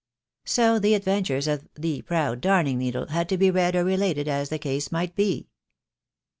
'"So 0.45 0.79
the 0.79 0.95
adventures 0.95 1.47
of 1.47 1.67
"The 1.75 2.01
Proud 2.01 2.41
Darning 2.41 2.79
Needle" 2.79 3.05
had 3.09 3.29
to 3.29 3.37
be 3.37 3.51
read 3.51 3.75
or 3.75 3.83
related 3.83 4.27
as 4.27 4.49
the 4.49 4.57
case 4.57 4.91
might 4.91 5.15
be. 5.15 5.47